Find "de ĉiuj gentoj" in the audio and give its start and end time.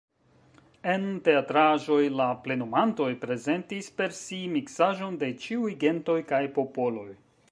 5.25-6.19